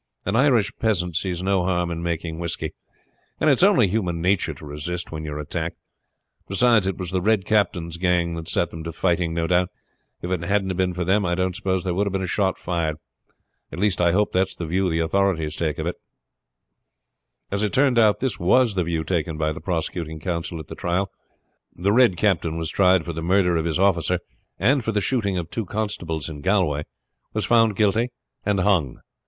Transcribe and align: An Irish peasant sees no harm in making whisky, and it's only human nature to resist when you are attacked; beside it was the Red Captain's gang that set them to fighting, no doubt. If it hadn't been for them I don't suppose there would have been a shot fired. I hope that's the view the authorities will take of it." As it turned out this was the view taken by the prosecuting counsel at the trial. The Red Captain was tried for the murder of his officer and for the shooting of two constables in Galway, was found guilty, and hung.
An 0.25 0.35
Irish 0.35 0.75
peasant 0.79 1.15
sees 1.15 1.43
no 1.43 1.63
harm 1.63 1.91
in 1.91 2.01
making 2.01 2.39
whisky, 2.39 2.73
and 3.39 3.51
it's 3.51 3.61
only 3.61 3.87
human 3.87 4.19
nature 4.19 4.55
to 4.55 4.65
resist 4.65 5.11
when 5.11 5.23
you 5.23 5.31
are 5.33 5.39
attacked; 5.39 5.77
beside 6.47 6.87
it 6.87 6.97
was 6.97 7.11
the 7.11 7.21
Red 7.21 7.45
Captain's 7.45 7.97
gang 7.97 8.33
that 8.33 8.49
set 8.49 8.71
them 8.71 8.83
to 8.83 8.91
fighting, 8.91 9.31
no 9.31 9.45
doubt. 9.45 9.69
If 10.23 10.31
it 10.31 10.41
hadn't 10.41 10.75
been 10.75 10.95
for 10.95 11.05
them 11.05 11.23
I 11.23 11.35
don't 11.35 11.55
suppose 11.55 11.83
there 11.83 11.93
would 11.93 12.07
have 12.07 12.11
been 12.13 12.23
a 12.23 12.25
shot 12.25 12.57
fired. 12.57 12.95
I 13.71 14.11
hope 14.11 14.31
that's 14.31 14.55
the 14.55 14.65
view 14.65 14.89
the 14.89 14.97
authorities 15.01 15.55
will 15.59 15.67
take 15.67 15.77
of 15.77 15.85
it." 15.85 15.97
As 17.51 17.61
it 17.61 17.71
turned 17.71 17.99
out 17.99 18.21
this 18.21 18.39
was 18.39 18.73
the 18.73 18.83
view 18.83 19.03
taken 19.03 19.37
by 19.37 19.51
the 19.51 19.61
prosecuting 19.61 20.19
counsel 20.19 20.57
at 20.59 20.65
the 20.67 20.73
trial. 20.73 21.11
The 21.75 21.93
Red 21.93 22.17
Captain 22.17 22.57
was 22.57 22.71
tried 22.71 23.05
for 23.05 23.13
the 23.13 23.21
murder 23.21 23.55
of 23.55 23.65
his 23.65 23.77
officer 23.77 24.17
and 24.57 24.83
for 24.83 24.93
the 24.93 24.99
shooting 24.99 25.37
of 25.37 25.51
two 25.51 25.67
constables 25.67 26.27
in 26.27 26.41
Galway, 26.41 26.85
was 27.33 27.45
found 27.45 27.75
guilty, 27.75 28.09
and 28.43 28.61
hung. 28.61 28.99